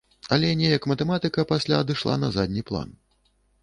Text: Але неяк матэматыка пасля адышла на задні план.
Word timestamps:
Але 0.37 0.47
неяк 0.61 0.87
матэматыка 0.93 1.47
пасля 1.53 1.75
адышла 1.85 2.19
на 2.25 2.35
задні 2.41 2.69
план. 2.71 3.01